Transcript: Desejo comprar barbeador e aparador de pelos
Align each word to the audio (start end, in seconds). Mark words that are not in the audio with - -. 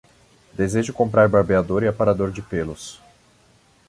Desejo 0.53 0.93
comprar 0.95 1.29
barbeador 1.29 1.83
e 1.83 1.87
aparador 1.87 2.31
de 2.31 2.41
pelos 2.41 2.99